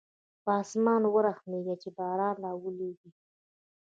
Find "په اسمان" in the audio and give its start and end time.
0.43-1.01